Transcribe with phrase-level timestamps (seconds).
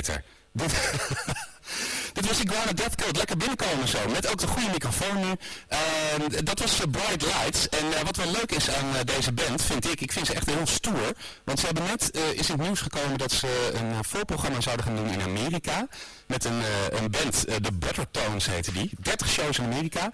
[0.00, 0.22] beter.
[0.52, 0.72] Dit,
[2.16, 3.16] dit was Iguana Death Cult.
[3.16, 3.98] Lekker binnenkomen zo.
[4.08, 5.32] Met ook de goede microfoon nu.
[5.68, 7.68] Ehm, dat was uh, Bright Lights.
[7.68, 10.34] En uh, wat wel leuk is aan uh, deze band, vind ik, ik vind ze
[10.34, 11.12] echt heel stoer.
[11.44, 14.96] Want ze hebben net, is in het nieuws gekomen dat ze een voorprogramma zouden gaan
[14.96, 15.88] doen in Amerika.
[16.26, 18.90] Met een, een band, de Better Tones heette die.
[19.00, 20.04] 30 shows in Amerika.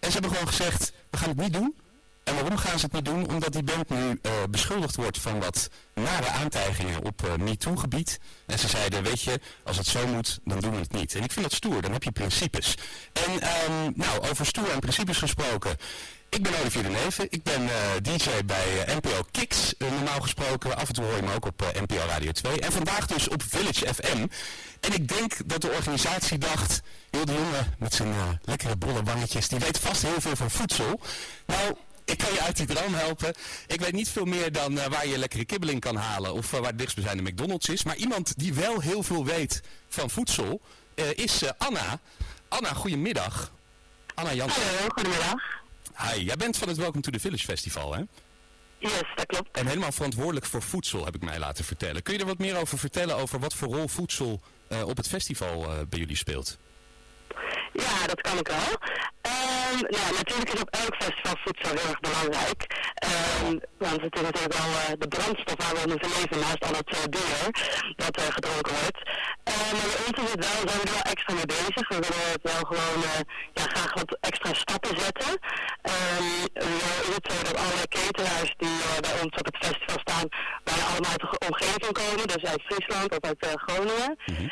[0.00, 1.74] En ze hebben gewoon gezegd, we gaan het niet doen.
[2.26, 3.28] En waarom gaan ze het niet doen?
[3.28, 8.18] Omdat die band nu uh, beschuldigd wordt van wat nare aantijgingen op uh, MeToo-gebied.
[8.46, 11.14] En ze zeiden, weet je, als het zo moet, dan doen we het niet.
[11.14, 12.74] En ik vind dat stoer, dan heb je principes.
[13.12, 15.76] En um, nou, over stoer en principes gesproken.
[16.28, 17.70] Ik ben Olivier de Neven, ik ben uh,
[18.02, 20.76] DJ bij NPO Kicks, normaal gesproken.
[20.76, 22.60] Af en toe hoor je me ook op NPO Radio 2.
[22.60, 24.26] En vandaag dus op Village FM.
[24.80, 28.14] En ik denk dat de organisatie dacht, joh, de jongen met zijn
[28.44, 31.00] lekkere bolle wangetjes, die weet vast heel veel van voedsel.
[31.46, 31.76] Nou,
[32.06, 33.34] ik kan je uit die droom helpen.
[33.66, 36.58] Ik weet niet veel meer dan uh, waar je lekkere kibbeling kan halen of uh,
[36.58, 37.84] waar het dichtstbijzijnde McDonald's is.
[37.84, 40.60] Maar iemand die wel heel veel weet van voedsel
[40.94, 42.00] uh, is Anna.
[42.48, 43.52] Anna, goedemiddag.
[44.14, 44.62] Anna Jansen.
[44.62, 45.34] Hallo, goedemiddag.
[45.96, 48.02] Hi, jij bent van het Welcome to the Village Festival, hè?
[48.78, 49.56] Yes, dat klopt.
[49.56, 52.02] En helemaal verantwoordelijk voor voedsel, heb ik mij laten vertellen.
[52.02, 54.40] Kun je er wat meer over vertellen over wat voor rol voedsel
[54.84, 56.58] op het festival bij jullie speelt?
[57.72, 58.72] Ja, dat kan ik wel.
[59.96, 62.60] Nou, natuurlijk is op elk festival voedsel heel erg belangrijk.
[63.06, 66.64] Um, want het is natuurlijk wel uh, de brandstof waar we in moeten leven naast
[66.68, 67.42] al het uh, bier
[67.96, 69.00] dat uh, gedronken wordt.
[69.50, 71.84] Uh, maar bij ons is het wel, zijn we er wel extra mee bezig.
[71.88, 73.00] We willen het wel gewoon
[73.58, 75.30] ja, graag wat extra stappen zetten.
[76.52, 77.58] Wel is het zo dat
[78.06, 80.28] cateraars die bij ons op het festival staan,
[80.64, 82.26] bijna allemaal uit de omgeving komen.
[82.34, 84.18] Dus uit Friesland of uit Groningen.
[84.26, 84.50] Mm -hmm.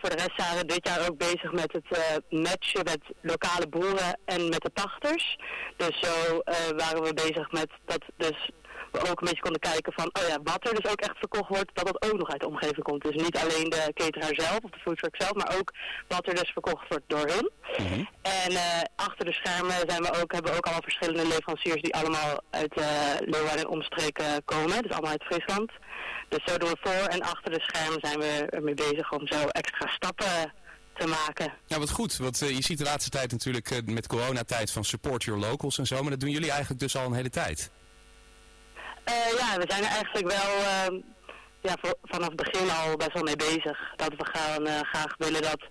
[0.00, 1.88] voor de rest zijn we dit jaar ook bezig met het
[2.28, 5.38] matchen met lokale boeren en met de pachters.
[5.76, 6.42] Dus zo
[6.76, 8.50] waren we bezig met dat dus
[8.94, 11.48] we ook een beetje konden kijken van, oh ja, wat er dus ook echt verkocht
[11.48, 13.02] wordt, dat dat ook nog uit de omgeving komt.
[13.02, 15.72] Dus niet alleen de cateraar zelf of de foodtruck zelf, maar ook
[16.08, 17.50] wat er dus verkocht wordt door hun.
[17.78, 18.08] Mm -hmm.
[18.22, 21.94] En uh, achter de schermen zijn we ook, hebben we ook allemaal verschillende leveranciers die
[21.94, 22.86] allemaal uit uh,
[23.18, 25.72] Leeuwarden en omstreken komen, dus allemaal uit Friesland.
[26.28, 29.40] Dus zo doen we voor en achter de schermen zijn we ermee bezig om zo
[29.48, 30.52] extra stappen
[30.96, 31.52] te maken.
[31.66, 32.16] Ja, wat goed.
[32.16, 35.78] Want uh, je ziet de laatste tijd natuurlijk uh, met coronatijd van support your locals
[35.78, 36.00] en zo.
[36.00, 37.70] Maar dat doen jullie eigenlijk dus al een hele tijd.
[39.08, 41.00] Uh, ja, we zijn er eigenlijk wel ehm,
[41.60, 43.92] ja, vanaf het begin al best wel mee bezig.
[43.96, 45.62] Dat we gaan, graag willen dat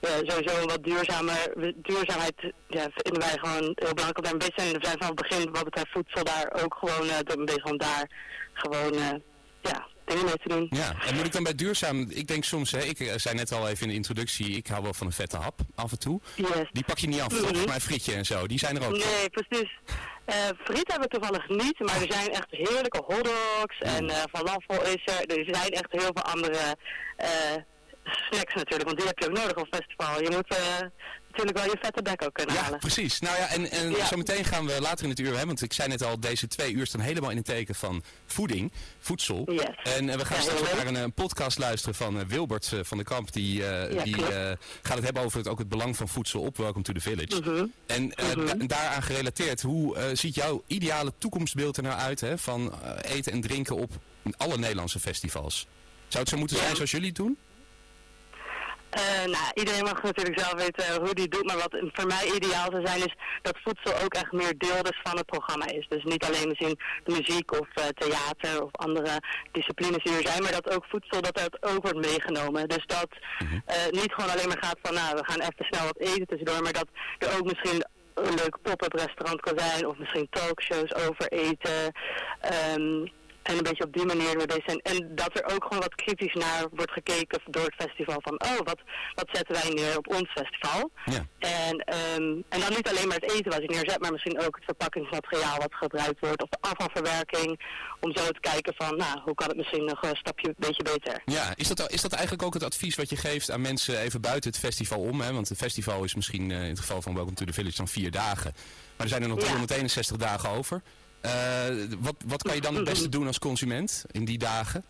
[0.00, 1.52] we sowieso een wat duurzamer,
[1.82, 4.72] duurzaamheid ja, vinden wij gewoon heel belangrijk om daar bezig zijn.
[4.72, 8.10] We zijn vanaf het begin wat betreft voedsel daar ook gewoon uh, bezig om daar
[8.52, 9.22] gewoon
[9.62, 10.66] ja, dingen mee te doen.
[10.70, 13.68] Ja, en moet ik dan bij duurzaam, ik denk soms, hè, ik zei net al
[13.68, 16.20] even in de introductie, ik hou wel van een vette hap af en toe.
[16.34, 16.68] Yes.
[16.72, 18.92] Die pak je niet af, volgens mij frietje en zo, die zijn er ook.
[18.92, 19.78] Nee, precies.
[20.26, 20.34] Uh,
[20.64, 25.02] friet hebben we toevallig niet, maar er zijn echt heerlijke hotdogs en uh, falafel is
[25.04, 25.38] er.
[25.38, 26.76] Er zijn echt heel veel andere
[27.18, 27.56] uh,
[28.04, 30.22] snacks natuurlijk, want die heb je ook nodig op festival.
[30.22, 30.58] Je moet
[31.36, 32.78] natuurlijk wel je vette bek ook kunnen ja, halen.
[32.78, 33.18] precies.
[33.20, 34.06] Nou ja, en, en ja.
[34.06, 36.72] zometeen gaan we later in het uur, hè, want ik zei net al, deze twee
[36.72, 39.52] uur staan helemaal in het teken van voeding, voedsel.
[39.52, 39.64] Yes.
[39.96, 42.72] En uh, we gaan Ja, straks ook naar een, een podcast luisteren van uh, Wilbert
[42.82, 43.32] van de Kamp.
[43.32, 46.56] Die, eh, die eh, gaat het hebben over het, ook het belang van voedsel op
[46.56, 47.40] Welcome to the Village.
[47.40, 47.66] Mhm.
[47.86, 48.46] En eh, Mhm.
[48.58, 53.14] da- daaraan gerelateerd, hoe eh, ziet jouw ideale toekomstbeeld er nou uit hè, van eh,
[53.16, 53.90] eten en drinken op
[54.36, 55.66] alle Nederlandse festivals?
[56.08, 57.38] Zou het zo moeten zijn zoals jullie het doen?
[58.92, 62.24] Eh, nou, iedereen mag natuurlijk zelf weten eh, hoe die doet, maar wat voor mij
[62.34, 65.86] ideaal zou zijn is dat voedsel ook echt meer deel dus van het programma is.
[65.88, 69.22] Dus niet alleen misschien de muziek of eh, theater of andere
[69.52, 72.68] disciplines die er zijn, maar dat ook voedsel, dat dat ook wordt meegenomen.
[72.68, 73.08] Dus dat
[73.66, 76.62] eh, niet gewoon alleen maar gaat van, nou, we gaan even snel wat eten tussendoor,
[76.62, 76.88] maar dat
[77.18, 81.92] er ook misschien een leuk pop-up restaurant kan zijn of misschien talkshows over eten.
[82.40, 83.06] ehm,
[83.42, 84.80] en een beetje op die manier mee bezig zijn.
[84.80, 88.18] En dat er ook gewoon wat kritisch naar wordt gekeken door het festival.
[88.22, 88.80] Van, oh, wat,
[89.14, 90.90] wat zetten wij neer op ons festival?
[91.04, 91.26] Ja.
[91.38, 94.54] En, ehm, en dan niet alleen maar het eten wat je neerzet, maar misschien ook
[94.56, 96.42] het verpakkingsmateriaal wat gebruikt wordt.
[96.42, 97.60] Of de afvalverwerking.
[98.00, 100.82] Om zo te kijken van, nou, hoe kan het misschien nog een stapje een beetje
[100.82, 101.22] beter?
[101.24, 104.20] Ja, is dat, is dat eigenlijk ook het advies wat je geeft aan mensen even
[104.20, 105.20] buiten het festival om?
[105.20, 105.32] Hè?
[105.32, 107.88] Want het festival is misschien eh, in het geval van Welcome to the Village dan
[107.88, 108.52] vier dagen.
[108.96, 109.44] Maar er zijn er nog Ja.
[109.44, 110.82] 361 dagen over.
[111.22, 111.68] Eh,
[112.00, 114.84] wat, wat kan je dan het beste doen als consument in die dagen?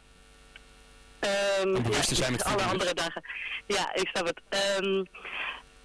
[1.19, 3.23] Ehm, Om bewust te ja, zijn met alle andere dagen.
[3.67, 4.41] Ja, ik snap het.
[4.49, 5.05] Ehm,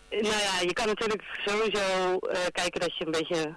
[0.10, 3.56] nou ja, je kan natuurlijk sowieso eh, kijken dat je een beetje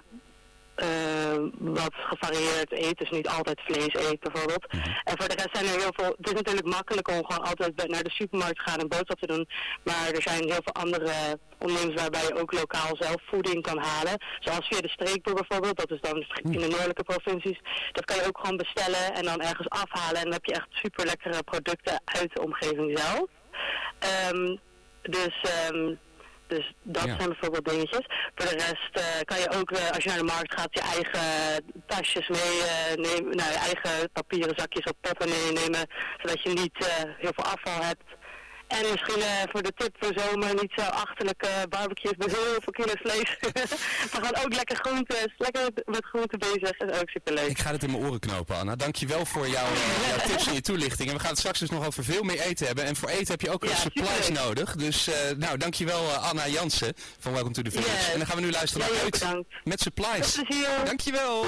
[1.57, 4.73] wat gevarieerd eet, dus niet altijd vlees eet bijvoorbeeld.
[4.73, 4.89] Mhm.
[5.03, 7.87] En voor de rest zijn er heel veel, het is natuurlijk makkelijk om gewoon altijd
[7.87, 9.47] naar de supermarkt te gaan en boodschap te doen,
[9.83, 14.21] maar er zijn heel veel andere ondernemers waarbij je ook lokaal zelf voeding kan halen.
[14.39, 17.59] Zoals via de streekboer bijvoorbeeld, dat is dan in de noordelijke provincies.
[17.91, 20.67] Dat kan je ook gewoon bestellen en dan ergens afhalen en dan heb je echt
[20.71, 23.27] super lekkere producten uit de omgeving zelf.
[24.31, 24.59] Um,
[25.01, 25.43] dus...
[25.71, 25.99] Um,
[26.55, 28.05] dus dat zijn bijvoorbeeld dingetjes.
[28.35, 30.81] Voor de rest uh, kan je ook, uh, als je naar de markt gaat, je
[30.95, 31.27] eigen
[31.85, 35.83] tasjes mee uh, nemen, nou, je eigen papieren zakjes op poppen meenemen,
[36.21, 36.77] zodat je niet
[37.17, 38.03] heel veel afval hebt.
[38.71, 42.73] En misschien uh, voor de tip voor zomer niet zo achterlijke barbecues met heel veel
[42.73, 43.37] kilo vlees.
[44.13, 46.77] We gaan ook lekker groentes, lekker met groenten bezig.
[46.77, 47.49] Dat is ook superleuk.
[47.49, 48.75] Ik ga het in mijn oren knopen, Anna.
[48.75, 51.09] Dankjewel voor jouw, uh, jouw tips en je toelichting.
[51.09, 52.85] En we gaan het straks dus nog over veel meer eten hebben.
[52.85, 54.75] En voor eten heb je ook ja, supplies nodig.
[54.75, 57.91] Dus uh, nou, dankjewel uh, Anna Jansen van Welcome to the Village.
[57.91, 58.11] Yes.
[58.11, 60.31] En dan gaan we nu luisteren naar uit met supplies.
[60.31, 60.85] Tot plezier.
[60.85, 61.45] Dankjewel.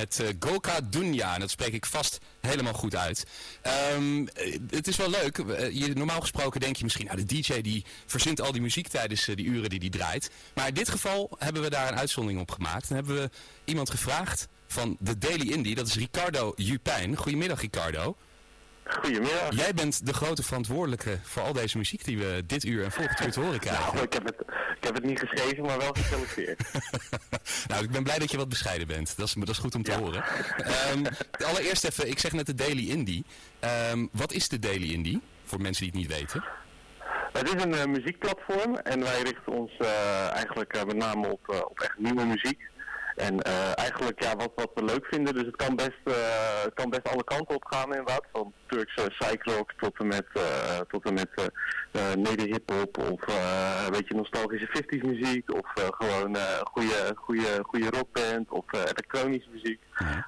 [0.00, 1.34] Met eh, Goka Dunya.
[1.34, 3.26] En dat spreek ik vast helemaal goed uit.
[3.62, 5.38] Ehm, eh, het is wel leuk.
[5.38, 9.24] Eh, normaal gesproken denk je misschien, nou de DJ die verzint al die muziek tijdens
[9.24, 10.30] die uren die die draait.
[10.54, 12.88] Maar in dit geval hebben we daar een uitzondering op gemaakt.
[12.88, 13.30] En hebben we
[13.64, 15.74] iemand gevraagd van de Daily Indie.
[15.74, 17.16] Dat is Ricardo Jupijn.
[17.16, 18.16] Goedemiddag Ricardo.
[18.84, 19.54] Goedemiddag.
[19.54, 23.20] Jij bent de grote verantwoordelijke voor al deze muziek die we dit uur en volgend
[23.20, 23.92] uur te horen krijgen.
[23.94, 24.40] Nou, ik heb, het,
[24.76, 26.60] ik heb het niet geschreven, maar wel geselecteerd.
[27.68, 29.16] nou, ik ben blij dat je wat bescheiden bent.
[29.16, 29.98] Dat is, dat is goed om te Ja.
[29.98, 30.24] horen.
[30.56, 31.04] Ehm,
[31.46, 33.24] allereerst even, ik zeg net de Daily Indie.
[33.60, 35.20] Ehm, wat is de Daily Indie?
[35.44, 36.44] Voor mensen die het niet weten.
[37.32, 41.64] het is een eh, muziekplatform en wij richten ons eh, eigenlijk eh, met name op,
[41.70, 42.68] op echt nieuwe muziek.
[43.20, 46.74] En eh, eigenlijk ja, wat, wat we leuk vinden, dus het kan best, eh, het
[46.74, 48.24] kan best alle kanten op gaan inderdaad.
[48.32, 51.28] Van Turkse psychrock tot en met, eh tot en met
[51.92, 53.20] eh, neder-hiphop of
[53.86, 55.52] een beetje nostalgische 50s muziek.
[55.52, 59.80] Of gewoon goede, goede, goede rockband of elektronische muziek.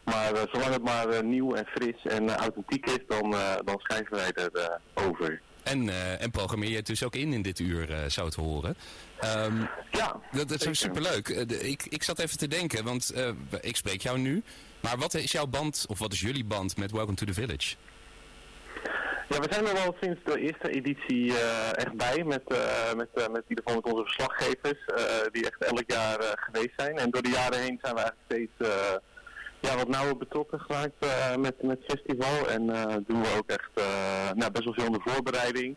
[0.05, 3.31] Maar zolang het maar nieuw en fris en authentiek is, dan,
[3.64, 5.40] dan schrijven wij er over.
[5.62, 8.35] En, eh, en programmeer je het dus ook in in dit uur, eh, zou het
[8.37, 8.77] horen.
[9.18, 9.57] Ehm,
[9.90, 11.29] Ja, dat, dat is superleuk.
[11.29, 13.14] Eh, ik, ik zat even te denken, want
[13.61, 14.42] ik spreek jou nu.
[14.81, 17.77] Maar wat is jouw band, of wat is jullie band met Welcome to the Village?
[19.29, 21.38] Ja, we zijn er wel sinds de eerste editie
[21.72, 22.42] echt bij met,
[22.96, 24.85] met, met in ieder geval met onze verslaggevers
[25.33, 26.98] die echt elk jaar geweest zijn.
[26.98, 28.70] En door de jaren heen zijn we eigenlijk steeds
[29.62, 32.48] ja, wat nauwer betrokken geraakt eh, met, met het festival.
[32.48, 35.77] En eh, doen we ook echt eh, nou, best wel veel in de voorbereiding.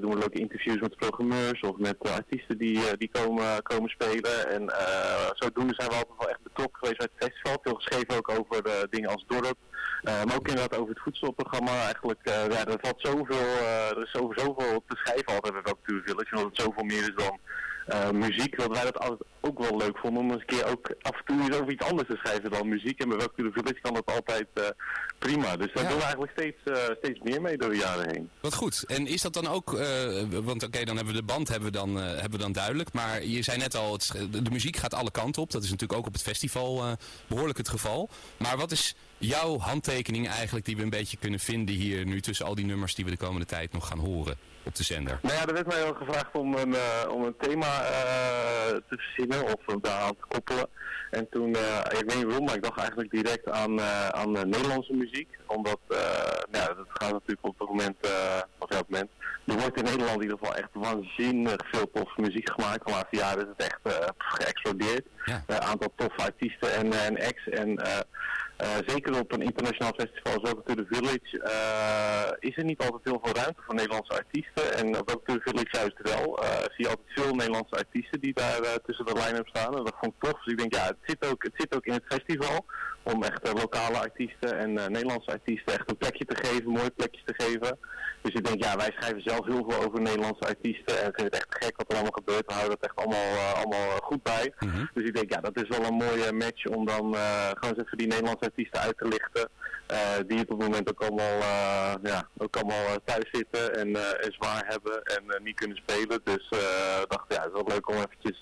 [0.00, 4.48] doen we leuke interviews met programmeurs of met artiesten die, die komen, komen spelen.
[4.48, 4.72] En
[5.34, 7.60] zodoende zijn we altijd wel echt betrokken geweest bij het festival.
[7.62, 9.56] Veel geschreven ook over dingen als dorp.
[10.02, 11.82] Maar ook inderdaad over het voedselprogramma.
[11.82, 13.46] Eigenlijk, ja, er valt zoveel,
[13.90, 16.36] er is over zoveel te schrijven altijd bij Welke Village.
[16.36, 17.38] Omdat het zoveel meer is dan
[17.90, 18.58] eh, muziek.
[18.58, 21.24] Dat wij dat altijd ook wel leuk vonden om eens een keer ook af en
[21.24, 23.00] toe eens over iets anders te schrijven dan muziek.
[23.00, 24.64] En bij Welke Village kan dat altijd eh,
[25.18, 25.56] prima.
[25.56, 25.88] Dus daar Ja.
[25.88, 28.30] doen we eigenlijk steeds, eh, steeds meer mee door de jaren heen.
[28.40, 28.84] Wat goed.
[28.86, 29.70] En is dat dan ook,
[30.30, 32.92] want oké, dan hebben we de band hebben we dan, hebben we dan duidelijk.
[32.92, 35.50] Maar je zei net al, het, de, muziek gaat alle kanten op.
[35.50, 36.92] Dat is natuurlijk ook op het festival eh,
[37.26, 38.08] behoorlijk het geval.
[38.36, 42.46] Maar wat is jouw handtekening eigenlijk die we een beetje kunnen vinden hier nu tussen
[42.46, 45.18] al die nummers die we de komende tijd nog gaan horen op de zender?
[45.22, 48.96] Nou ja, er werd mij wel gevraagd om een, eh, om een thema eh, te
[48.96, 50.68] verzinnen of daaraan te koppelen.
[51.10, 54.92] En toen, eh, ik weet niet waarom, maar ik dacht eigenlijk direct aan, aan Nederlandse
[54.92, 55.28] muziek.
[55.46, 55.98] Omdat, eh,
[56.50, 57.96] nou, ja, dat gaat natuurlijk op het moment,
[58.58, 59.10] of ja, op het moment,
[59.46, 62.86] er wordt in Nederland in ieder geval echt waanzinnig veel toffe muziek gemaakt.
[62.86, 65.06] De laatste jaren is het echt geëxplodeerd.
[65.24, 65.44] Ja.
[65.46, 67.48] Een aantal toffe artiesten en, en acts.
[67.48, 67.80] En
[68.86, 73.34] zeker op een internationaal festival zoals natuurlijk Village eh, is er niet altijd heel veel
[73.34, 74.74] ruimte voor Nederlandse artiesten.
[74.74, 76.38] En op natuurlijk Village juist wel.
[76.42, 79.76] eh, zie je altijd veel Nederlandse artiesten die daar eh, tussen de line-up staan.
[79.76, 80.42] En dat vond ik tof.
[80.42, 82.64] Dus ik denk ja, het zit ook, het zit ook in het festival.
[83.02, 86.90] Om echt eh, lokale artiesten en eh, Nederlandse artiesten echt een plekje te geven, mooie
[86.90, 87.78] plekjes te geven.
[88.22, 91.00] Dus ik denk ja, wij schrijven zelf heel veel over Nederlandse artiesten.
[91.00, 92.46] En ik vind het echt gek wat er allemaal gebeurt.
[92.46, 94.52] We houden het echt allemaal, eh, allemaal goed bij.
[94.58, 94.84] Mhm.
[94.94, 97.84] Dus ik denk, ja, dat is wel een mooie match om dan eh, gewoon eens
[97.84, 99.48] even die Nederlandse artiesten uit te lichten.
[99.86, 103.96] eh, die op het moment ook allemaal, eh, ja, ook allemaal eh, thuis zitten en,
[104.32, 106.20] zwaar hebben en niet kunnen spelen.
[106.24, 106.58] Dus eh
[107.08, 108.40] dacht, ja, het is wel leuk om eventjes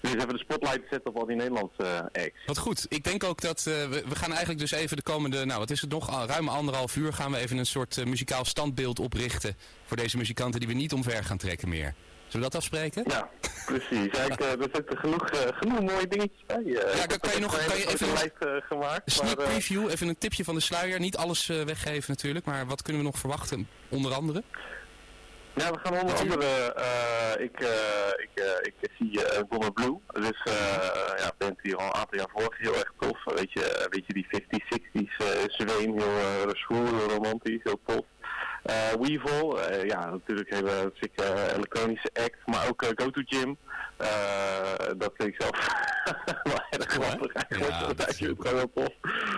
[0.00, 2.44] eens even de spotlight te zetten op al die Nederlandse acts.
[2.46, 2.86] Wat goed.
[2.88, 5.80] Ik denk ook dat we, we gaan eigenlijk dus even de komende, nou wat is
[5.80, 9.96] het nog, Al ruim anderhalf uur gaan we even een soort muzikaal standbeeld oprichten voor
[9.96, 11.94] deze muzikanten die we niet omver gaan trekken meer.
[12.36, 13.04] Zullen we dat afspreken?
[13.08, 13.28] Ja,
[13.66, 14.12] precies.
[14.18, 16.56] Ja, ik, eh, er zitten genoeg, eh, genoeg mooie dingetjes bij.
[16.56, 16.96] eh.
[16.98, 19.02] Ja, kan je nog- een kan je even- lijst eh, gemaakt.
[19.04, 21.00] Een sneak maar, preview, even een tipje van de sluier.
[21.00, 23.68] Niet alles weggeven natuurlijk, maar wat kunnen we nog verwachten?
[23.90, 24.42] Onder andere?
[25.54, 26.46] Ja, we gaan onder andere,
[27.38, 29.98] ik, eh, ik, ik zie uh, Donna Blue.
[30.12, 33.24] Dus eh ja, band die al een aantal jaar voor heel erg tof.
[33.24, 38.04] Weet je, weet je die 50s, 60s uh, zweem, heel uh, heel romantisch, heel tof.
[38.70, 43.56] Uh, Weevil, uh, ja, natuurlijk hele sikke uh, elektronische act, maar ook Go To Gym.
[44.00, 45.68] Uh, dat vind ik zelf
[46.52, 47.80] wel erg grappig eigenlijk.
[47.80, 48.94] Ja, dat is heel gewoon tof.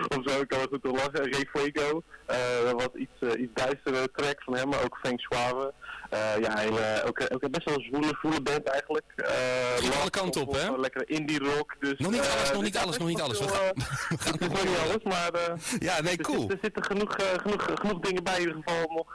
[0.07, 1.31] Of zo kan het goed te lachen.
[1.31, 5.73] Ray Fuego, uh, wat iets, iets duistere track van hem, maar ook Frank Suave.
[6.13, 9.05] Uh, ja, hele, ook, ook best wel een zwoele, zwoele band eigenlijk.
[9.15, 10.77] Uh, alle kanten op, hè?
[10.77, 11.75] Lekkere indie rock.
[11.79, 13.39] Dus, nog niet alles, uh, nog niet alles, nog niet alles.
[13.39, 15.31] We gaan, nog niet alles, maar...
[15.79, 16.43] Ja, nee, cool.
[16.43, 19.13] Er, er zitten genoeg, genoeg, genoeg dingen bij in ieder geval om nog,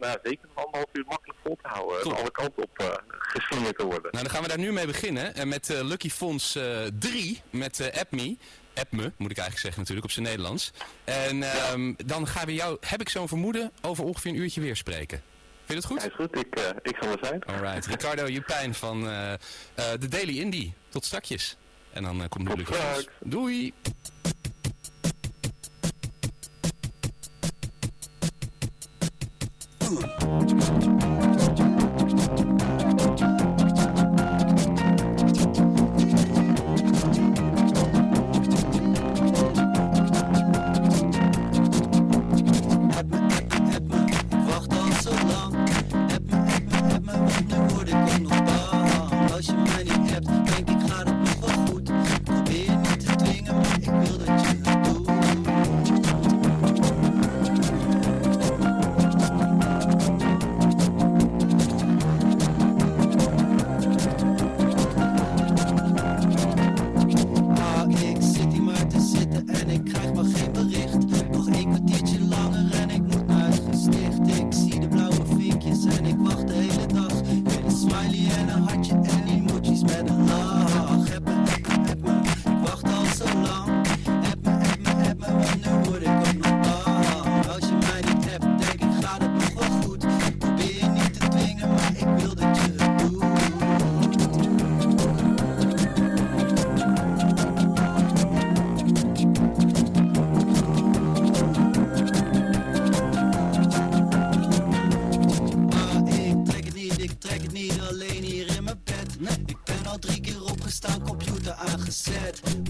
[0.00, 2.16] nou, zeker nog anderhalf uur makkelijk vol te houden.
[2.16, 4.08] Alle kanten op geslingerd te worden.
[4.10, 5.34] Nou, dan gaan we daar nu mee beginnen.
[5.34, 6.58] En met Lucky Fonds
[6.98, 8.36] 3, met App Me.
[8.74, 10.72] App me, moet ik eigenlijk zeggen natuurlijk, op zijn Nederlands.
[11.04, 11.94] En um, ja.
[12.06, 15.22] dan gaan we jou, heb ik zo'n vermoeden, over ongeveer een uurtje weer spreken
[15.70, 16.04] je het goed?
[16.04, 16.38] Is goed.
[16.38, 17.42] Ik, uh, ik zal er zijn.
[17.44, 17.86] Alright.
[17.86, 19.38] Ricardo Jupijn van eh, eh,
[19.74, 20.74] de Daily Indie.
[20.88, 21.56] Tot strakjes.
[21.92, 23.72] En dan komt de natuurlijk Doei!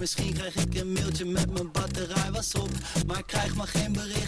[0.01, 2.69] Misschien krijg ik een mailtje met mijn batterij was op.
[3.07, 4.20] Maar krijg maar geen berichtje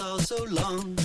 [0.00, 0.99] want ik wacht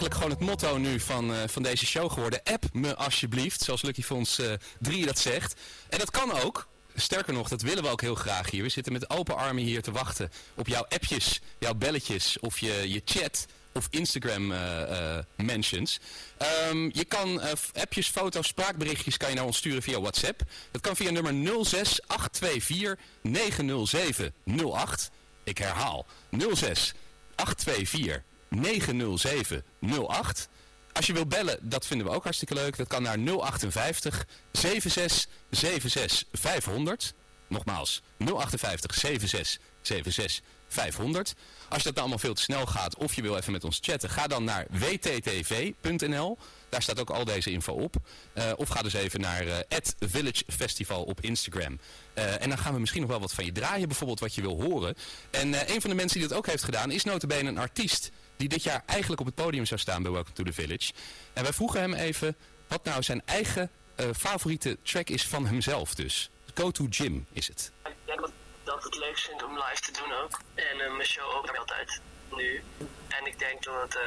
[0.00, 2.42] eigenlijk gewoon het motto nu van, eh, van deze show geworden.
[2.44, 5.54] App me alsjeblieft, zoals Lucky Fons eh 3 dat zegt.
[5.88, 6.68] En dat kan ook.
[6.94, 8.62] Sterker nog, dat willen we ook heel graag hier.
[8.62, 12.90] We zitten met open armen hier te wachten op jouw appjes, jouw belletjes of je,
[12.92, 16.00] je chat of Instagram eh, eh, mentions.
[16.36, 20.42] Ehm, je kan eh, appjes, foto's, spraakberichtjes kan je naar ons sturen via WhatsApp.
[20.70, 21.32] Dat kan via nummer
[21.64, 25.10] 06824 90708.
[25.44, 26.06] Ik herhaal
[26.52, 26.94] 06
[27.34, 30.48] 824 90708.
[30.92, 32.76] Als je wilt bellen, dat vinden we ook hartstikke leuk.
[32.76, 37.14] Dat kan naar 058 76 76 500.
[37.48, 41.34] Nogmaals, 058 76 76 500.
[41.68, 43.78] Als je dat nou allemaal veel te snel gaat of je wil even met ons
[43.80, 46.38] chatten, ga dan naar wttv.nl.
[46.68, 47.96] Daar staat ook al deze info op.
[48.32, 51.80] Eh, of ga dus even naar eh Village Festival op Instagram.
[52.14, 54.40] Eh, en dan gaan we misschien nog wel wat van je draaien, bijvoorbeeld wat je
[54.40, 54.94] wil horen.
[55.30, 58.10] En een van de mensen die dat ook heeft gedaan is notabene een artiest
[58.40, 60.92] die dit jaar eigenlijk op het podium zou staan bij Welcome to the Village.
[61.32, 62.36] En wij vroegen hem even
[62.68, 66.30] wat nou zijn eigen eh, favoriete track is van hemzelf dus.
[66.54, 67.72] Go to Jim is het.
[67.84, 68.20] Ik denk
[68.64, 70.40] dat het leuk vind om live te doen ook.
[70.54, 72.00] En eh, mijn show ook altijd.
[72.36, 72.62] Nu.
[73.08, 73.98] En ik denk dat het...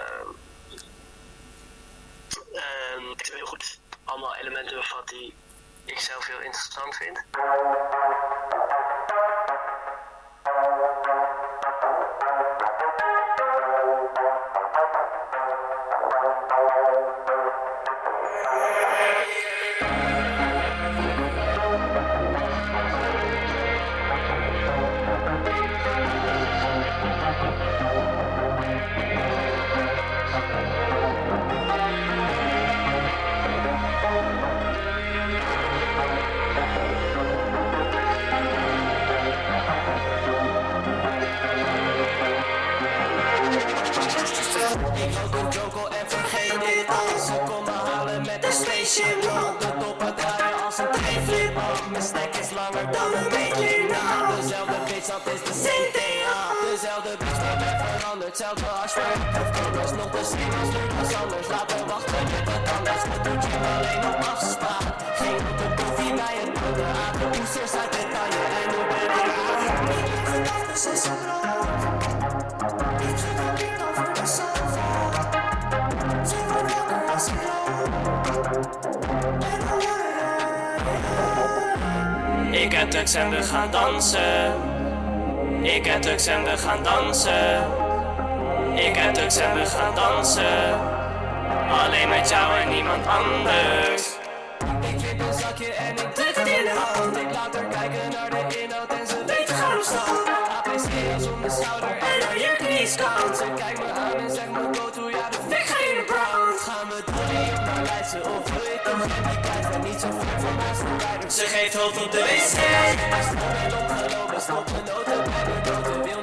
[3.17, 5.33] het heel goed allemaal elementen bevat die
[5.85, 7.23] ik zelf heel interessant vind.
[60.23, 60.45] Als nu
[60.99, 61.47] was anders.
[61.47, 63.03] Laten wachten met het anders.
[63.45, 64.87] Je alleen op afspraak.
[65.19, 66.35] Geen op koffie bij
[67.81, 69.25] uit Italië en nu ben ik
[70.31, 71.67] Gedachten is een brood.
[73.09, 74.87] Ik zit al niet over de sofa.
[76.25, 77.41] Ze wordt wakker als ik
[82.61, 84.53] Ik heb drugs en we gaan dansen.
[85.61, 87.82] Ik heb drugs en we gaan dansen
[88.93, 90.79] ik uit drugs en we gaan dansen.
[91.81, 94.03] Alleen met jou en niemand anders.
[94.89, 97.17] Ik knip een zakje en ik druk het in de hand.
[97.17, 100.27] Ik laat haar kijken naar de inhoud en ze weet gaan op stand.
[100.57, 103.35] APC als om de schouder en haar jurk niet kan.
[103.35, 106.05] Ze kijkt me aan en zegt me go to, ja de fik ga in de
[106.11, 106.59] brand.
[106.67, 109.65] Gaan we door die op naar Leidse of wil je toch geen die tijd?
[109.75, 111.29] En niet zo ver van mij voorbij.
[111.37, 112.55] Ze geeft hoofd op de wc.
[113.17, 113.39] Als ik
[113.81, 116.22] opgelopen, stop mijn noten bij de dood wil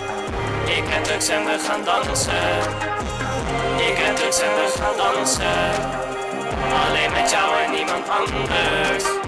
[0.77, 2.59] Ik en Tux en we gaan dansen.
[3.77, 5.71] Ik en Tux en we gaan dansen.
[6.85, 9.20] Alleen met jou en niemand anders.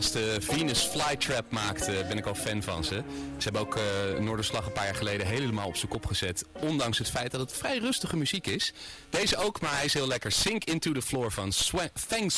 [0.00, 2.94] Deze gasten Venus Flytrap maakte, ben ik al fan van ze.
[3.36, 6.44] Ze hebben ook uh, Noorderslag een paar jaar geleden helemaal op zijn kop gezet.
[6.60, 8.72] Ondanks het feit dat het vrij rustige muziek is.
[9.18, 10.32] Deze ook, maar hij is heel lekker.
[10.32, 12.32] Sink Into the Floor van Swa Feng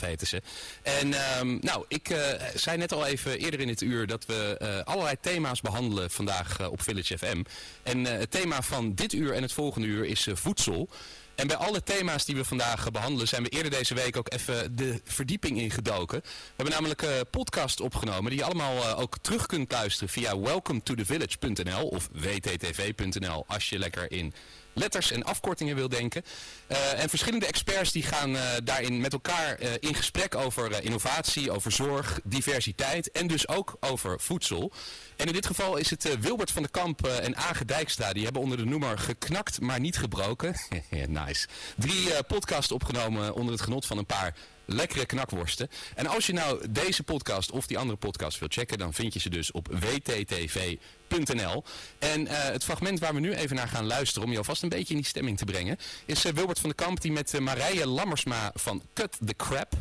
[0.00, 0.42] heten ze.
[0.82, 2.18] En um, nou, ik uh,
[2.54, 6.68] zei net al even eerder in het uur dat we uh, allerlei thema's behandelen vandaag
[6.68, 7.42] op Village FM.
[7.82, 10.88] En het thema van dit uur en het volgende uur is voedsel.
[11.34, 14.76] En bij alle thema's die we vandaag behandelen zijn we eerder deze week ook even
[14.76, 16.20] de verdieping ingedoken.
[16.20, 21.86] We hebben namelijk een podcast opgenomen die je allemaal ook terug kunt luisteren via welcometothe.village.nl
[21.86, 24.34] of wttv.nl als je lekker in
[24.72, 26.22] letters en afkortingen wil denken.
[26.68, 31.50] Uh, en verschillende experts die gaan uh, daarin met elkaar uh, in gesprek over innovatie,
[31.50, 34.72] over zorg, diversiteit en dus ook over voedsel.
[35.16, 38.12] En in dit geval is het Wilbert van der Kamp en Age Dijkstra.
[38.12, 40.54] Die hebben onder de noemer geknakt maar niet gebroken.
[41.08, 41.46] nice.
[41.76, 44.34] Drie podcasts opgenomen onder het genot van een paar
[44.64, 45.68] lekkere knakworsten.
[45.94, 49.20] En als je nou deze podcast of die andere podcast wilt checken, dan vind je
[49.20, 51.64] ze dus op wttv.nl.
[51.98, 54.68] En uh, het fragment waar we nu even naar gaan luisteren, om je alvast een
[54.68, 57.40] beetje in die stemming te brengen, is uh, Wilbert van den Kamp die met uh,
[57.40, 59.72] Marije Lammersma van Cut the Crap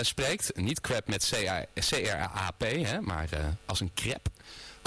[0.00, 0.56] spreekt.
[0.56, 1.32] Niet crap met
[1.74, 2.64] C-R-A-P,
[3.00, 3.28] maar
[3.66, 4.28] als een crap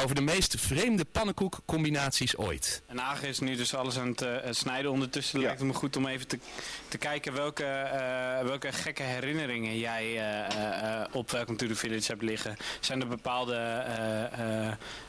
[0.03, 2.81] over de meest vreemde pannenkoekcombinaties ooit.
[2.85, 4.91] En Aage is nu dus alles aan het uh, snijden.
[4.91, 5.45] Ondertussen ja.
[5.45, 6.39] lijkt het me goed om even te,
[6.87, 12.21] te kijken welke, uh, welke gekke herinneringen jij uh, op Welcome to the Village hebt
[12.21, 12.57] liggen.
[12.79, 13.57] Zijn er bepaalde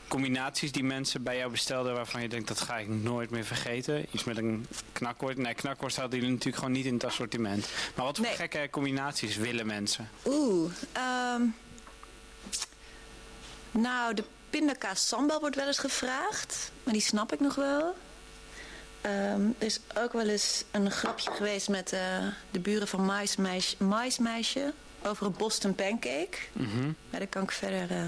[0.07, 4.05] combinaties die mensen bij jou bestelden waarvan je denkt dat ga ik nooit meer vergeten?
[4.11, 5.37] Iets met een knakworst.
[5.37, 7.69] Nee, knakworst hadden jullie natuurlijk gewoon niet in het assortiment.
[7.95, 8.35] Maar wat voor nee.
[8.35, 10.09] gekke combinaties willen mensen?
[10.25, 10.71] Oeh,
[11.35, 11.55] um,
[13.71, 16.71] nou de pindakaas sambal wordt wel eens gevraagd.
[16.83, 17.95] Maar die snap ik nog wel.
[19.05, 21.99] Um, er is ook wel eens een grapje geweest met uh,
[22.51, 24.73] de buren van Maismeisje, Maismeisje
[25.03, 26.37] over een Boston pancake.
[26.51, 26.95] Mm -hmm.
[27.09, 28.03] Maar daar kan ik verder uh,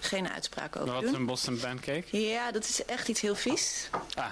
[0.00, 1.10] geen uitspraak over Wat doen.
[1.10, 2.20] Wat een Boston pancake?
[2.20, 3.88] Ja, dat is echt iets heel vies.
[4.14, 4.26] Ah.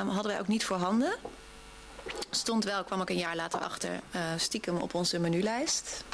[0.00, 1.14] Um, hadden wij ook niet voorhanden.
[2.30, 6.04] Stond wel, kwam ik een jaar later achter, uh, stiekem op onze menulijst.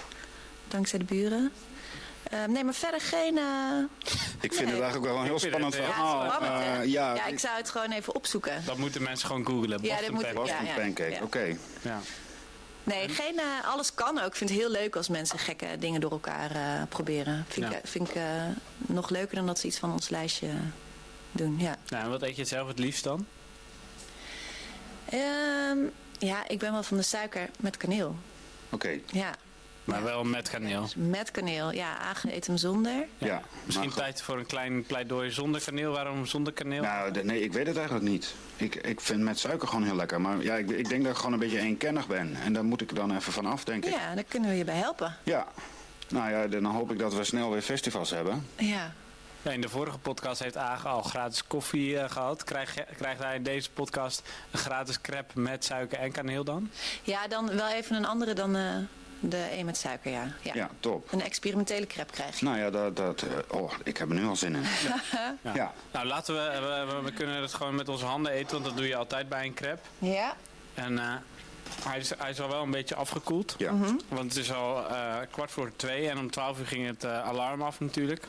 [0.69, 1.53] Dankzij de buren.
[2.33, 3.37] Uh, nee, maar verder geen...
[3.37, 3.43] Uh...
[4.41, 4.75] Ik vind nee.
[4.75, 6.25] het eigenlijk wel een heel spannend verhaal.
[6.25, 8.63] Ja, uh, ja, ja, ik zou het gewoon even opzoeken.
[8.65, 9.83] Dat moeten mensen gewoon googlen.
[9.83, 11.25] Ja, Boston, moet, Boston ja, pancake, oké.
[11.25, 11.59] Okay.
[11.83, 12.01] Ja.
[12.85, 14.27] Nee, geen, uh, alles kan ook.
[14.27, 17.45] Ik vind het heel leuk als mensen gekke dingen door elkaar uh, proberen.
[17.49, 17.77] Vind Ja.
[17.79, 18.23] ik, vind ik uh,
[18.77, 20.49] nog leuker dan dat ze iets van ons lijstje
[21.33, 21.59] doen.
[21.59, 21.77] Ja.
[21.89, 23.27] Nou, en wat eet je zelf het liefst dan?
[25.15, 28.17] Um, ja, ik ben wel van de suiker met kaneel.
[28.71, 28.99] Oké.
[29.07, 29.35] Ja.
[29.85, 30.87] Maar wel met kaneel.
[30.97, 31.97] Met kaneel, ja.
[32.47, 33.05] Hem zonder.
[33.19, 33.43] Ja.
[33.65, 35.93] Misschien tijd voor een klein pleidooi zonder kaneel.
[35.93, 36.83] Waarom zonder kaneel?
[36.83, 38.35] Nou, de- nee, ik weet het eigenlijk niet.
[38.57, 40.21] Ik, ik vind met suiker gewoon heel lekker.
[40.21, 42.37] Maar ja, ik, ik denk dat ik gewoon een beetje eenkennig ben.
[42.45, 43.93] En daar moet ik dan even van af, denk ik.
[43.93, 45.17] Ja, daar kunnen we je bij helpen.
[45.23, 45.47] Ja.
[46.09, 48.47] Nou ja, dan hoop ik dat we snel weer festivals hebben.
[48.57, 48.93] Ja.
[49.43, 52.45] Ja, in de vorige podcast heeft Age al gratis koffie eh, gehad.
[52.45, 56.71] Krijg, je- krijgt hij in deze podcast een gratis crepe met suiker en kaneel dan?
[57.03, 58.63] Ja, dan wel even een andere dan eh,
[59.21, 60.33] de een met suiker, ja.
[60.43, 60.55] ja.
[60.55, 61.13] Ja, top.
[61.13, 62.45] Een experimentele crepe krijg je.
[62.45, 64.63] Nou ja, dat, dat, eh, oh, ik heb er nu al zin in.
[65.43, 65.55] Ja.
[65.55, 65.73] Ja.
[65.93, 68.97] Nou, laten we, we, kunnen het gewoon met onze handen eten, want dat doe je
[68.97, 69.81] altijd bij een crepe.
[69.99, 70.37] Ja.
[70.75, 71.15] En eh,
[71.83, 73.55] hij, is, hij is al wel een beetje afgekoeld.
[73.59, 73.73] Ja.
[74.09, 77.23] Want het is al eh, kwart voor twee en om twaalf uur ging het eh,
[77.23, 78.27] alarm af natuurlijk.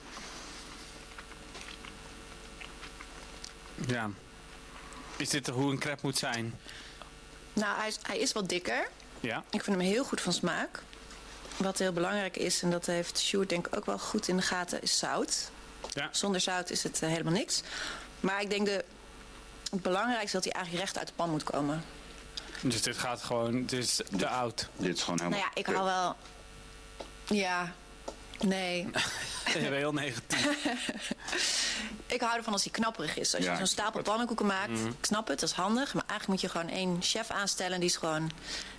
[3.88, 4.10] Ja.
[5.18, 6.60] Is dit hoe een crepe moet zijn?
[7.54, 8.90] Nou, hij is, hij is wat dikker.
[9.22, 9.44] Ja.
[9.50, 10.84] Ik vind hem heel goed van smaak.
[11.58, 14.42] Wat heel belangrijk is, en dat heeft Sjoerd denk ik ook wel goed in de
[14.42, 15.52] gaten, is zout.
[15.94, 16.10] Ja.
[16.12, 17.62] Zonder zout is het eh, helemaal niks.
[18.20, 18.86] Maar ik denk de,
[19.72, 21.84] het belangrijkste is dat hij eigenlijk recht uit de pan moet komen.
[22.62, 24.70] Dus dit gaat gewoon, het is te oud.
[24.78, 25.40] Dit is gewoon helemaal...
[25.40, 26.16] Nou ja, ik hou wel...
[27.38, 27.74] Ja,
[28.40, 28.90] nee.
[29.60, 30.48] Heel negatief.
[32.08, 33.36] Ik hou ervan als hij knapperig is.
[33.36, 35.94] Als je Ja, zo'n stapel pannenkoeken maakt, ik snap het, dat is handig.
[35.94, 37.80] Maar eigenlijk moet je gewoon één chef aanstellen.
[37.80, 38.32] Die is gewoon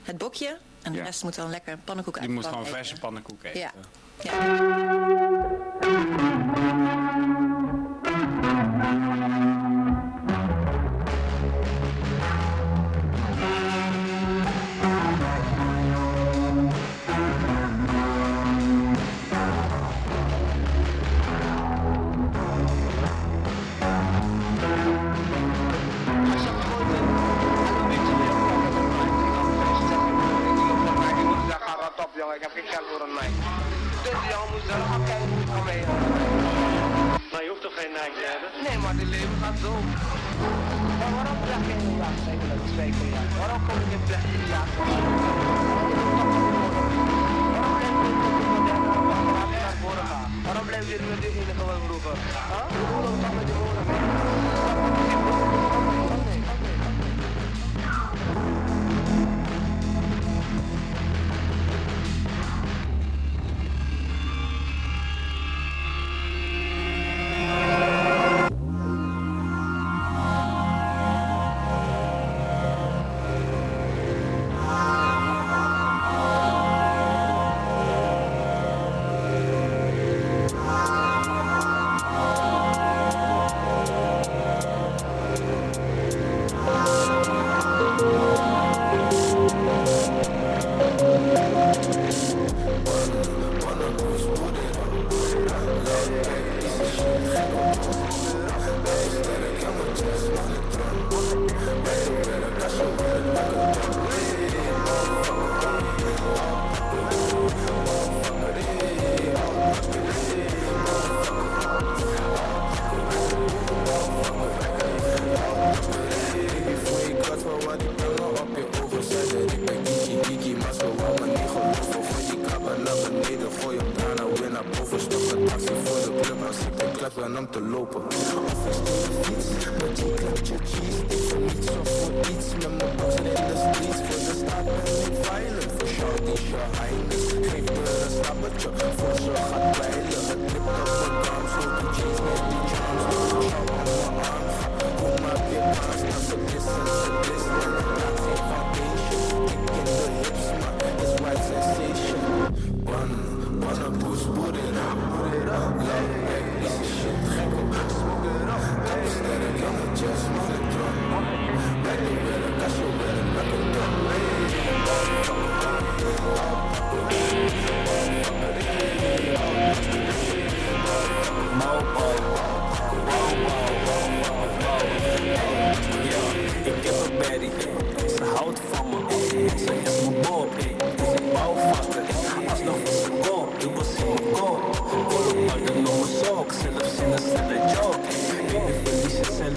[0.02, 0.58] het bokje.
[0.82, 1.04] En de Ja.
[1.04, 3.60] rest moet dan lekker pannenkoek uit Je de moet gewoon verse pannenkoek eten.
[3.60, 3.72] Ja.
[4.22, 5.01] Ja.
[39.62, 39.82] doel.
[41.04, 42.22] En waarom plek in de jacht?
[42.48, 42.62] Dat.
[43.38, 44.72] Waarom kom je in plek in de jacht?
[47.24, 48.90] Waarom blijven je met de moderne?
[50.44, 52.16] Waarom blijven we de enige roepen?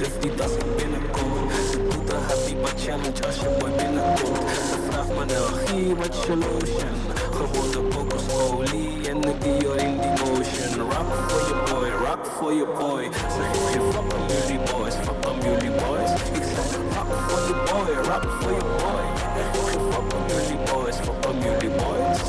[0.01, 4.49] if die dat ik binnenkom Ze doet een happy but challenge als je boy binnenkomt
[4.69, 6.95] Ze vraagt me naar hier, wat je lotion.
[7.31, 12.53] Gewoon de kokosolie en energy Dio in the motion Rap for your boy, rap for
[12.53, 13.11] your boy.
[13.13, 14.27] So for your fuck aan
[14.71, 15.41] boys, fuck aan
[15.71, 16.11] boys.
[16.37, 19.03] It's zeg rap for your boy, rap for your boy.
[19.39, 22.19] En geef je fuck aan jullie boys, fuck aan boys.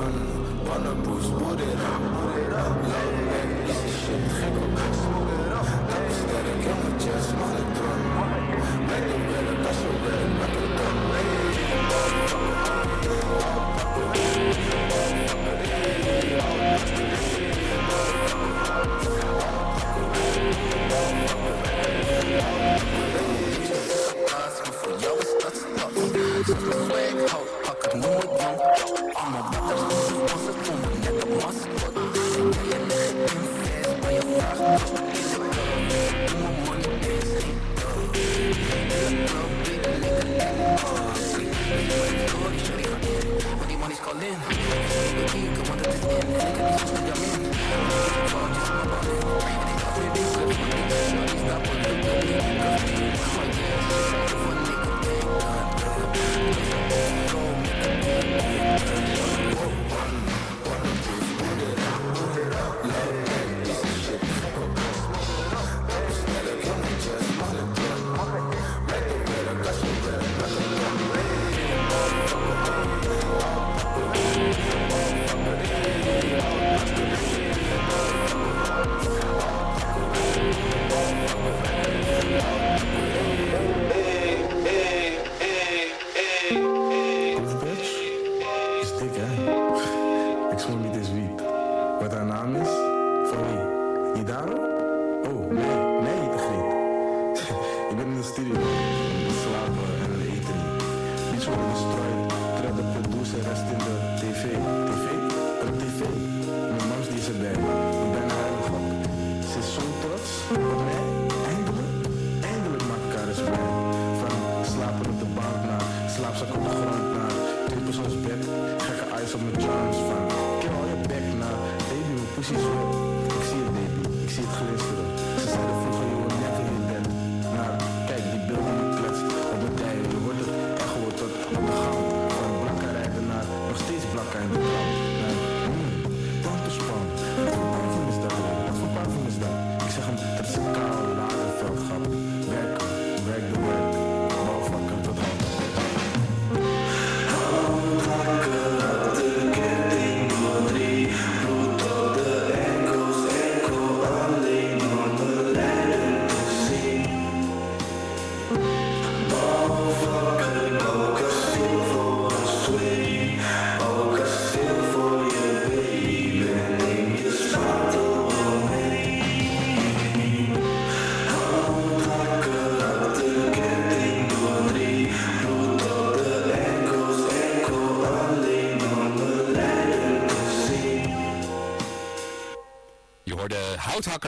[0.00, 0.18] One,
[0.74, 3.15] one of boost, put it up, put it up,
[7.26, 7.38] Make
[8.88, 9.25] the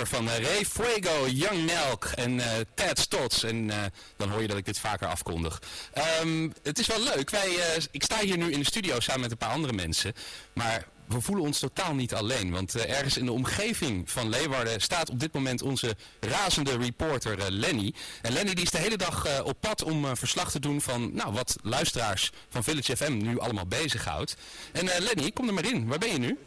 [0.06, 3.42] van eh, Ray Fuego, Young Nelk en eh, Ted Stotts.
[3.42, 3.76] En eh,
[4.16, 5.62] dan hoor je dat ik dit vaker afkondig.
[5.92, 7.30] Ehm, het is wel leuk.
[7.30, 7.48] Wij,
[7.90, 10.12] ik sta hier nu in de studio samen met een paar andere mensen.
[10.52, 12.50] Maar we voelen ons totaal niet alleen.
[12.50, 17.94] Want ergens in de omgeving van Leeuwarden staat op dit moment onze razende reporter Lenny.
[18.22, 21.32] En Lenny die is de hele dag op pad om verslag te doen van nou,
[21.32, 24.36] wat luisteraars van Village FM nu allemaal bezighoudt.
[24.72, 25.86] En Lenny, kom er maar in.
[25.86, 26.38] Waar ben je nu?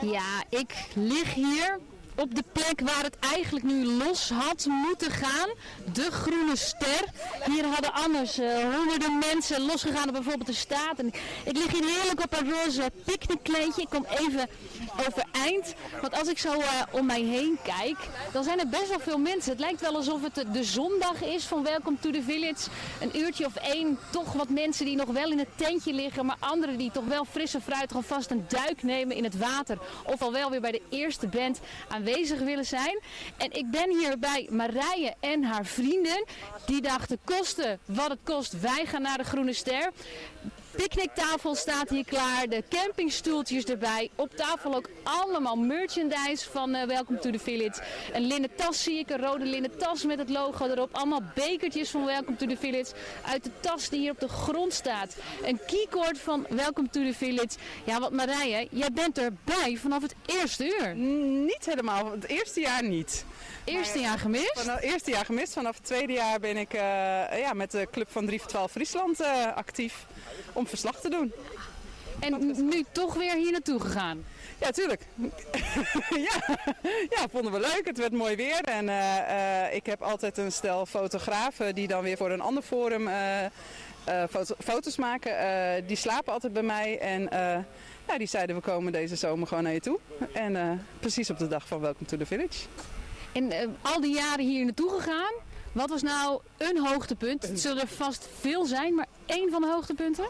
[0.00, 1.78] Ja, ik lig hier
[2.14, 5.48] op de plek waar het eigenlijk nu los had moeten gaan.
[5.92, 7.04] De Groene Ster.
[7.44, 10.98] Hier hadden anders eh, honderden mensen losgegaan op bijvoorbeeld de staat.
[10.98, 11.06] En
[11.44, 13.82] ik lig hier heerlijk op een roze picknickkleedje.
[13.82, 14.48] Ik kom even
[15.06, 15.74] overeind.
[16.00, 17.96] Want als ik zo eh, om mij heen kijk,
[18.32, 19.50] dan zijn er best wel veel mensen.
[19.50, 22.68] Het lijkt wel alsof het de, zondag is van Welcome to the Village.
[23.00, 26.26] Een uurtje of één, toch wat mensen die nog wel in het tentje liggen.
[26.26, 29.78] Maar anderen die toch wel frisse fruitig alvast een duik nemen in het water.
[30.04, 31.60] Of al wel weer bij de eerste band
[32.04, 33.00] aanwezig willen zijn.
[33.36, 36.24] En ik ben hier bij Marije en haar vrienden.
[36.66, 38.60] Die dachten kosten wat het kost.
[38.60, 39.92] Wij gaan naar de Groene Ster.
[40.76, 44.10] Picknicktafel staat hier klaar, de campingstoeltjes erbij.
[44.16, 47.82] Op tafel ook allemaal merchandise van eh, Welcome to the Village.
[48.12, 50.88] Een linnen tas zie ik, een rode linnen tas met het logo erop.
[50.92, 52.92] Allemaal bekertjes van Welcome to the Village.
[53.26, 55.16] Uit de tas die hier op de grond staat.
[55.42, 57.56] Een keycord van Welcome to the Village.
[57.84, 60.94] Ja, wat Marije, jij bent erbij vanaf het eerste uur.
[61.44, 63.24] Niet helemaal, het eerste jaar niet.
[63.64, 64.60] Eerste jaar gemist?
[64.60, 65.52] Vanaf het eerste jaar gemist.
[65.52, 66.80] Vanaf het tweede jaar ben ik eh,
[67.38, 70.06] ja, met de club van 3 voor 12 Friesland eh, actief
[70.52, 71.32] om verslag te doen.
[72.20, 74.24] En nu toch weer hier naartoe gegaan?
[74.60, 75.06] Ja, tuurlijk.
[76.28, 76.58] ja.
[77.10, 77.82] ja, vonden we leuk.
[77.84, 78.60] Het werd mooi weer.
[78.60, 82.62] En eh, eh, ik heb altijd een stel fotografen die dan weer voor een ander
[82.62, 85.86] forum eh, foto- foto's maken.
[85.86, 86.98] Die slapen altijd bij mij.
[86.98, 87.28] En
[88.08, 89.98] ja, die zeiden we komen deze zomer gewoon naar je toe.
[90.32, 92.64] En precies op de dag van Welcome to the Village.
[93.32, 95.32] En al die jaren hier naartoe gegaan.
[95.72, 97.42] Wat was nou een hoogtepunt?
[97.42, 100.24] Het zullen er vast veel zijn, maar één van de hoogtepunten?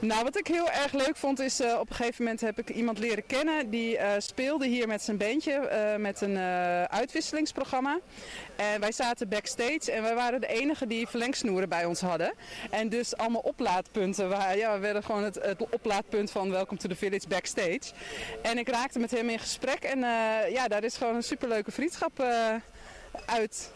[0.00, 2.70] Nou, wat ik heel erg leuk vond is, eh, op een gegeven moment heb ik
[2.70, 6.38] iemand leren kennen die eh, speelde hier met zijn bandje eh, met een
[6.88, 7.98] uitwisselingsprogramma.
[8.56, 12.34] En wij zaten backstage en wij waren de enige die verlengsnoeren bij ons hadden.
[12.70, 14.28] En dus allemaal oplaadpunten.
[14.28, 17.80] Waar, ja, we werden gewoon het, het oplaadpunt van Welcome to the Village backstage.
[18.42, 19.98] En ik raakte met hem in gesprek en
[20.52, 22.20] ja, daar is gewoon een superleuke vriendschap
[23.26, 23.70] uit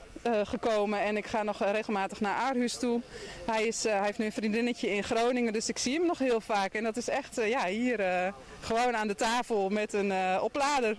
[0.44, 3.00] gekomen en ik ga nog eh, regelmatig naar Aarhus toe.
[3.46, 6.18] Hij, is, eh, hij heeft nu een vriendinnetje in Groningen, dus ik zie hem nog
[6.18, 6.72] heel vaak.
[6.72, 10.40] En dat is echt eh, ja, hier eh, gewoon aan de tafel met een eh,
[10.42, 10.96] oplader.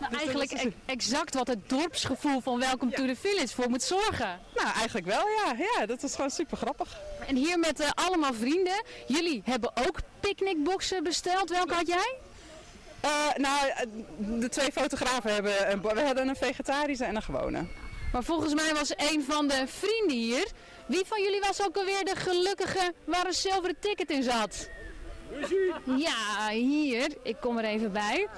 [0.00, 4.40] Nou, eigenlijk e- exact wat het dorpsgevoel van Welcome to the Village voor moet zorgen.
[4.54, 5.54] Nou, eigenlijk wel ja.
[5.78, 7.00] Ja, dat is gewoon super grappig.
[7.26, 8.82] En hier met eh, allemaal vrienden.
[9.06, 11.50] Jullie hebben ook picknickboxen besteld.
[11.50, 12.14] Welke had jij?
[13.00, 13.86] Eh, nou, eh,
[14.40, 17.66] de twee fotografen hebben, een, we hadden een vegetarische en een gewone.
[18.12, 20.46] Maar volgens mij was een van de vrienden hier.
[20.86, 24.68] Wie van jullie was ook alweer de gelukkige waar een zilveren ticket in zat?
[25.84, 27.16] Ja, hier.
[27.22, 28.28] Ik kom er even bij.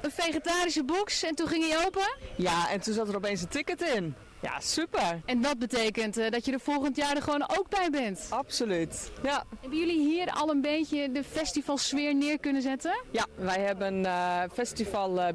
[0.00, 2.16] Een vegetarische box en toen ging hij open?
[2.36, 4.14] Ja, en toen zat er opeens een ticket in.
[4.40, 5.20] Ja, super.
[5.24, 8.26] En dat betekent eh, dat je er volgend jaar er gewoon ook bij bent?
[8.30, 9.10] Absoluut.
[9.22, 9.44] Ja.
[9.60, 13.02] Hebben jullie hier al een beetje de festivalsfeer neer kunnen zetten?
[13.10, 15.34] Ja, wij hebben eh festival eh,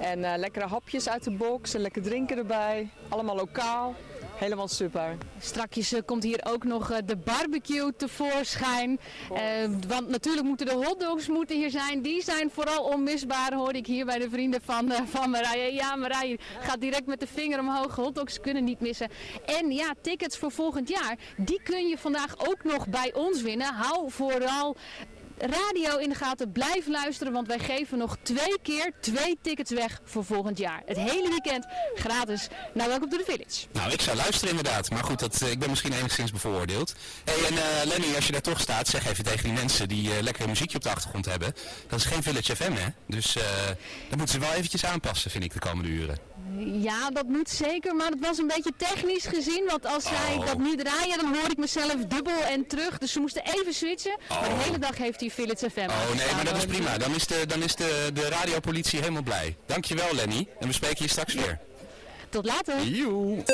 [0.00, 2.88] en lekkere hapjes uit de box en lekker drinken erbij.
[3.08, 3.94] Allemaal lokaal.
[4.36, 5.16] Helemaal super.
[5.38, 8.98] Strakjes eh, komt hier ook nog eh, de barbecue tevoorschijn.
[9.34, 9.40] Eh,
[9.88, 12.02] want natuurlijk moeten de hotdogs moeten hier zijn.
[12.02, 15.72] Die zijn vooral onmisbaar, hoorde ik hier bij de vrienden van, van Marije.
[15.74, 17.94] Ja, Marije gaat direct met de vinger omhoog.
[17.94, 19.08] Hotdogs kunnen niet missen.
[19.46, 23.74] En ja, tickets voor volgend jaar, die kun je vandaag ook nog bij ons winnen.
[23.74, 24.76] Hou vooral
[25.38, 26.52] radio in de gaten.
[26.52, 30.82] Blijf luisteren, want wij geven nog twee keer twee tickets weg voor volgend jaar.
[30.86, 33.66] Het hele weekend gratis naar Welcome to the Village.
[33.72, 34.90] Nou, ik zou luisteren inderdaad.
[34.90, 36.94] Maar goed, dat, eh, ik ben misschien enigszins bevooroordeeld.
[37.24, 40.14] Hey, en eh, Lenny, als je daar toch staat, zeg even tegen die mensen die
[40.14, 41.54] eh lekker muziekje op de achtergrond hebben.
[41.88, 42.86] Dat is geen Village FM, hè?
[43.06, 43.44] Dus eh
[44.08, 46.18] dat moeten ze wel eventjes aanpassen, vind ik, de komende uren.
[46.64, 49.64] Ja, dat moet zeker, maar het was een beetje technisch gezien.
[49.66, 50.46] Want als zij Oh.
[50.46, 52.98] dat nu draaien, dan hoor ik mezelf dubbel en terug.
[52.98, 54.16] Dus ze moesten even switchen.
[54.28, 54.62] Maar de Oh.
[54.62, 56.98] hele dag heeft hij Philips FM Oh nee, maar dat is prima.
[56.98, 59.56] Dan is de, dan is de, de radiopolitie helemaal blij.
[59.66, 60.48] Dankjewel, Lenny.
[60.60, 61.58] En we spreken je straks weer.
[62.30, 62.82] Tot later.
[62.82, 63.44] Joe.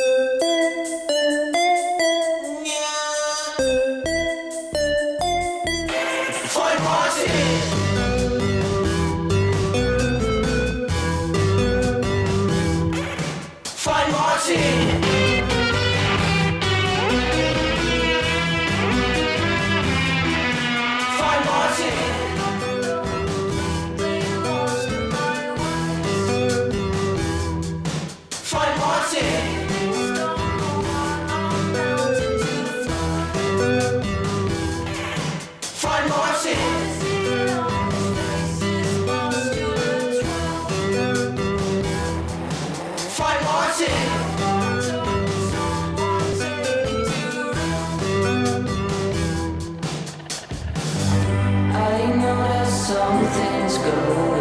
[53.12, 54.31] all the things go.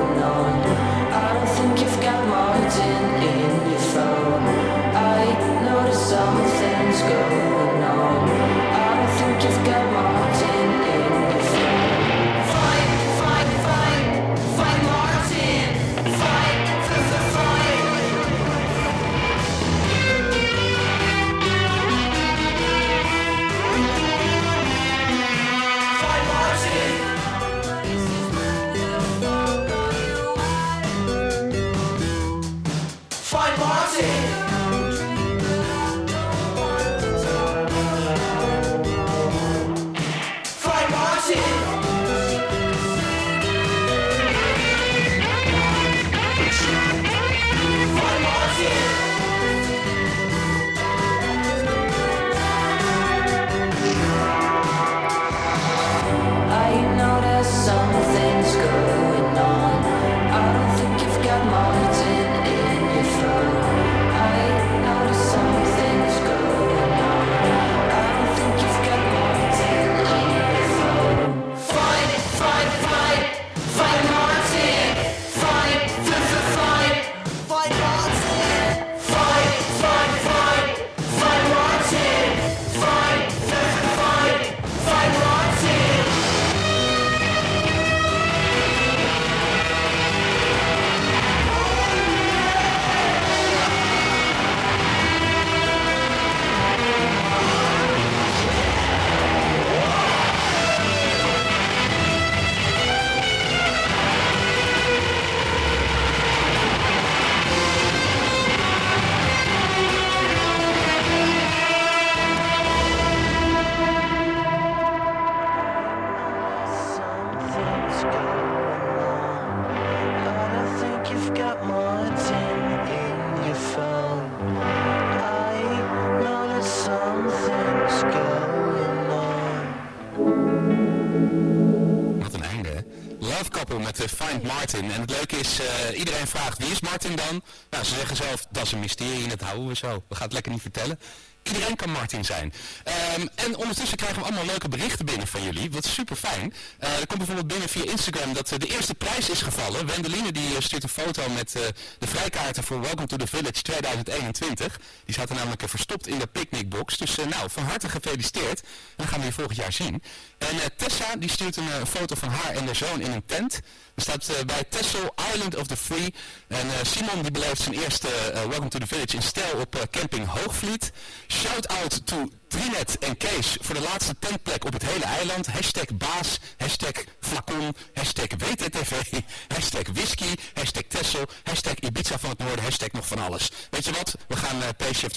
[134.74, 137.42] En het leuke is, eh, iedereen vraagt wie is Martin dan?
[137.84, 140.04] Ze zeggen zelf, dat is een mysterie en dat houden we zo.
[140.08, 141.00] We gaan het lekker niet vertellen.
[141.44, 142.54] Iedereen kan Martin zijn.
[142.84, 145.72] Ehm, en ondertussen krijgen we allemaal leuke berichten binnen van jullie.
[145.72, 146.54] Wat super fijn.
[146.80, 149.86] Eh, er komt bijvoorbeeld binnen via Instagram dat eh, de eerste prijs is gevallen.
[149.86, 151.52] Wendeline die eh, stuurt een foto met
[152.00, 154.80] de vrijkaarten voor Welcome to the Village 2021.
[155.06, 156.98] Die zaten namelijk verstopt in de picnicbox.
[156.98, 158.62] Dus nou, van harte gefeliciteerd.
[158.96, 160.04] Dan gaan we je volgend jaar zien.
[160.38, 163.60] En Tessa die stuurt een foto van haar en haar zoon in een tent.
[163.96, 166.14] Er staat bij Texel Island of the Free.
[166.48, 169.82] En Simon die beleeft zijn eerste eh, Welcome to the Village in stijl op eh,
[169.92, 170.92] camping Hoogvliet.
[171.28, 175.48] Shout out to Trinet en Kees voor de laatste tentplek op het hele eiland.
[175.48, 178.92] Hashtag baas, hashtag flacon, hashtag WTTV,
[179.56, 183.52] hashtag whisky, hashtag Tessel, hashtag Ibiza van het Noorden, hashtag nog van alles.
[183.70, 184.16] Weet je wat?
[184.28, 184.68] We gaan uh,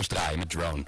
[0.07, 0.85] draaien met drone.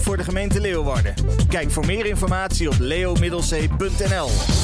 [0.00, 1.14] Voor de gemeente Leeuwarden.
[1.48, 4.57] Kijk voor meer informatie op leomiddelzee.nl.